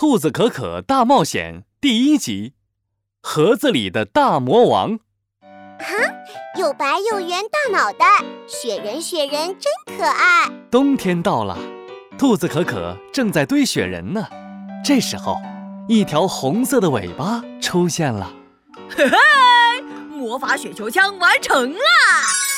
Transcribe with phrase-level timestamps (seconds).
[0.00, 2.54] 兔子可可大冒险》第一集：
[3.20, 4.98] 盒子里的大魔王。
[5.42, 5.92] 啊，
[6.58, 8.06] 又白又圆大脑袋，
[8.48, 10.48] 雪人雪人真可爱。
[10.70, 11.54] 冬天到了，
[12.18, 14.26] 兔子可可正在堆雪人呢。
[14.82, 15.36] 这时候，
[15.86, 18.32] 一条红色的尾巴出现了。
[18.88, 21.78] 嘿嘿，魔法雪球枪完成了！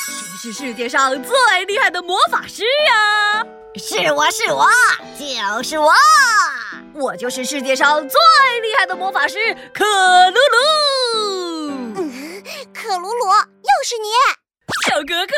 [0.07, 3.45] 谁是世界上最厉害的魔法师呀？
[3.75, 4.65] 是我是我，
[5.19, 5.91] 就是我，
[6.93, 8.19] 我就是世界上最
[8.61, 9.35] 厉害的魔法师
[9.73, 11.93] 可鲁鲁。
[11.95, 12.43] 嗯，
[12.73, 14.09] 可鲁鲁，又是你！
[14.85, 15.33] 小可可，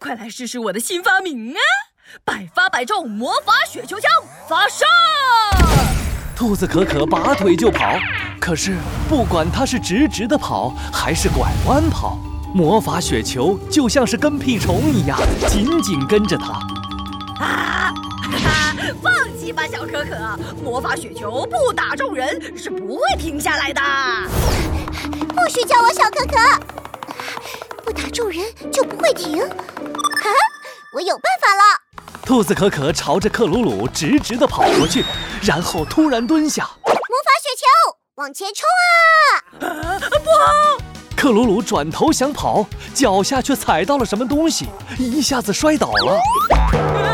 [0.00, 1.60] 快来试试我的新发明啊！
[2.24, 4.10] 百发百中魔法雪球枪
[4.48, 4.84] 发射！
[6.36, 7.98] 兔子可可拔腿就跑，
[8.40, 8.76] 可是
[9.08, 12.18] 不管它是直直的跑还是拐弯跑，
[12.54, 16.58] 魔法雪球就像是跟屁虫一样，紧紧跟着它。
[19.52, 23.80] 吧，小可可，魔法雪球不打中人是不会停下来的。
[25.28, 26.36] 不许叫我小可可，
[27.84, 29.42] 不打中人就不会停。
[29.42, 30.26] 啊，
[30.94, 31.62] 我有办法了！
[32.24, 35.04] 兔子可可朝着克鲁鲁直直的跑过去，
[35.42, 36.64] 然后突然蹲下。
[36.84, 37.66] 魔法雪球，
[38.16, 39.98] 往前冲啊！
[39.98, 40.84] 不好！
[41.16, 47.09] 克鲁鲁转头想跑，脚下却踩到了什么东西，一下子摔倒了。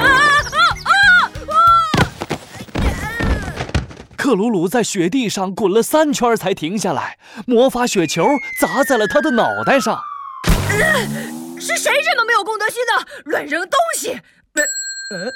[4.26, 8.26] 克鲁鲁在雪地上滚了三圈才停下来，魔法雪球
[8.60, 10.00] 砸在了他的脑袋上。
[11.60, 14.20] 是谁这么没有公德心的，乱扔东西？
[15.10, 15.30] 呃，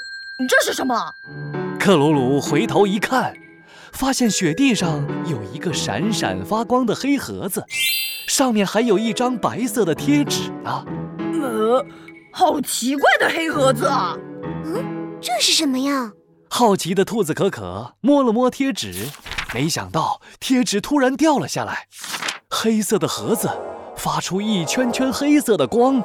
[0.48, 1.14] 这是什么？
[1.78, 3.32] 克鲁鲁回头一看，
[3.92, 7.64] 发现雪地上有一个闪闪发光的黑盒子，
[8.26, 10.84] 上面还有一张白色的贴纸呢。
[11.40, 11.86] 呃，
[12.32, 14.16] 好奇怪的黑盒子啊！
[14.64, 14.84] 嗯，
[15.20, 16.10] 这是什么呀？
[16.52, 19.08] 好奇的兔子可可摸了摸贴纸，
[19.54, 21.86] 没想到贴纸突然掉了下来，
[22.50, 23.48] 黑色的盒子
[23.96, 26.02] 发出一圈圈黑色的光，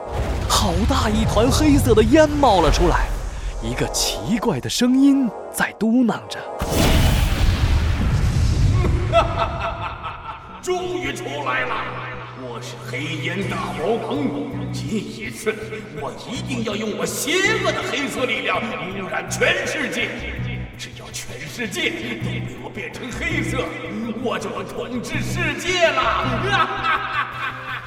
[0.47, 3.07] 好大一团黑色的烟冒了出来。
[3.63, 6.39] 一个奇怪的声音在嘟囔着
[9.12, 10.39] ：“哈哈哈哈哈！
[10.62, 12.04] 终于出来了！
[12.55, 14.16] 我是黑烟大魔王，
[14.71, 15.53] 这一次
[15.99, 18.61] 我一定要用我邪恶的黑色力量
[18.95, 20.07] 污染全世界。
[20.77, 23.57] 只要全世界都被我变成黑色，
[24.23, 27.83] 我就统治世界了！”哈哈哈哈哈！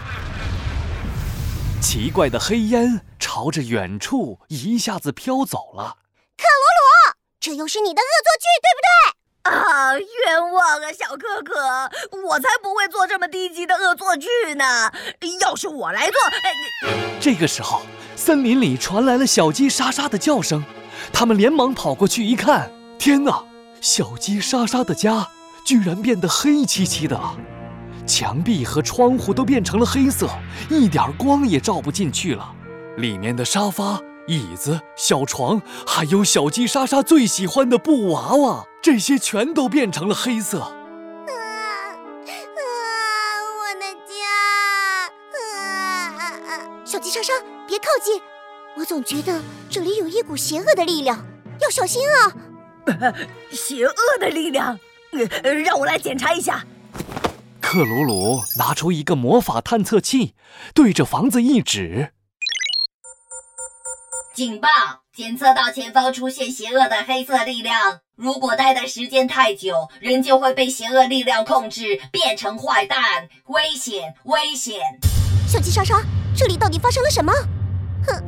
[1.81, 3.01] 奇怪的黑烟。
[3.19, 5.97] 朝着远处一下子飘走了。
[6.37, 9.18] 克鲁鲁，这又是你的恶作剧，对不对？
[9.99, 11.55] 冤枉啊，小可可，
[12.27, 14.93] 我才不会做这么低级的恶作剧呢！
[15.41, 16.15] 要是我来做……
[17.21, 17.83] 这个时候，
[18.17, 20.65] 森林里传来了小鸡莎莎的叫声，
[21.13, 23.45] 他们连忙跑过去一看，天哪！
[23.81, 25.29] 小鸡莎莎的家
[25.65, 27.37] 居然变得黑漆漆的了，
[28.07, 30.29] 墙壁和窗户都变成了黑色，
[30.69, 32.53] 一点光也照不进去了。
[32.97, 40.61] 里面的沙发、椅子、小床，还有小鸡莎莎最喜欢的布娃娃，这些全都变成了黑色。
[40.61, 40.71] 啊
[41.31, 41.97] 啊！
[43.57, 44.23] 我的家！
[45.57, 46.61] 啊！
[46.85, 47.33] 小鸡莎莎，
[47.67, 48.21] 别靠近！
[48.77, 51.25] 我总觉得这里有一股邪恶的力量，
[51.63, 52.31] 要小心啊！
[53.51, 54.79] 邪恶的力量，
[55.65, 56.67] 让我来检查一下。
[57.63, 60.35] 克鲁鲁拿出一个魔法探测器，
[60.75, 62.13] 对着房子一指。
[64.39, 64.69] 警报！
[65.13, 67.99] 检测到前方出现邪恶的黑色力量。
[68.15, 73.29] 如果待的时间太久，人就会被邪恶力量控制，变成坏蛋。
[73.47, 74.15] 危险！
[74.27, 74.81] 危险！
[75.49, 76.01] 小鸡莎莎，
[76.37, 77.33] 这里到底发生了什么？
[78.07, 78.23] 哼，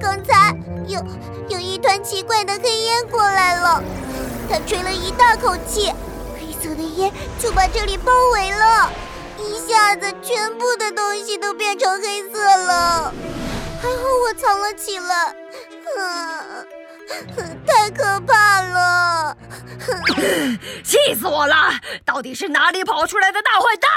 [0.00, 0.52] 刚才
[0.88, 1.00] 有
[1.48, 3.80] 有一团奇怪的黑烟过来了，
[4.50, 5.92] 它吹了一大口气，
[6.40, 8.90] 黑色的烟就把这里包围了，
[9.38, 13.14] 一下子全部的东西都变成黑色了。
[13.84, 15.36] 还好我藏了起来，
[17.66, 19.36] 太可怕了！
[20.82, 21.70] 气死我了！
[22.02, 23.90] 到底是哪里跑出来的大坏蛋？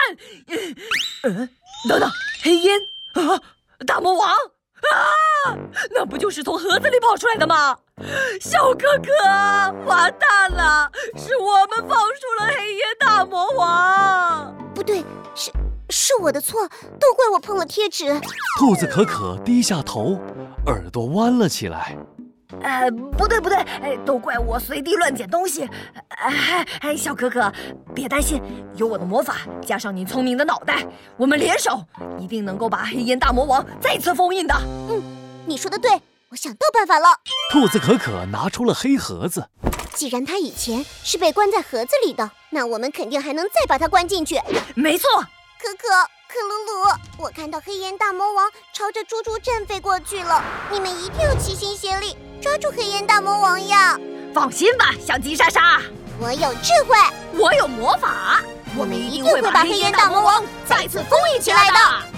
[1.23, 1.49] 嗯，
[1.87, 2.11] 等等，
[2.43, 2.77] 黑烟
[3.13, 3.39] 啊，
[3.85, 5.55] 大魔王啊，
[5.91, 7.77] 那不就是从盒子里跑出来的吗？
[8.41, 9.09] 小哥哥，
[9.85, 14.53] 完蛋了，是我们放出了黑烟大魔王。
[14.75, 15.01] 不对，
[15.33, 15.49] 是。
[15.89, 16.67] 是我的错，
[16.99, 18.19] 都怪我碰了贴纸。
[18.59, 20.19] 兔子可可低下头，
[20.65, 21.97] 耳朵弯了起来。
[22.61, 23.57] 呃，不对不对，
[24.05, 25.69] 都怪我随地乱捡东西。
[26.07, 27.51] 哎，小可可，
[27.93, 28.41] 别担心，
[28.75, 30.85] 有我的魔法，加上你聪明的脑袋，
[31.17, 31.83] 我们联手
[32.19, 34.55] 一定能够把黑烟大魔王再次封印的。
[34.89, 35.01] 嗯，
[35.45, 35.91] 你说的对，
[36.29, 37.07] 我想到办法了。
[37.51, 39.49] 兔子可可拿出了黑盒子，
[39.93, 44.39] 既然他以前是被关在盒子里的，那我们肯定还能再把他关进去。
[44.73, 45.09] 没错，
[45.59, 45.87] 可可、
[46.27, 53.99] 克鲁鲁，我看到黑岩大魔王朝着猪猪镇飞过去了，你们一定要齐心协力抓住黑岩大魔王呀！
[54.35, 55.81] 放心吧，小吉莎莎，
[56.19, 56.95] 我有智慧，
[57.33, 58.39] 我有魔法，
[58.77, 62.16] 我们一定会把黑岩大魔王再次封印起来的。